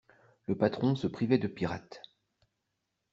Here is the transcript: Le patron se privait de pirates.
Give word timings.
Le 0.47 0.57
patron 0.57 0.95
se 0.95 1.05
privait 1.05 1.37
de 1.37 1.47
pirates. 1.47 2.01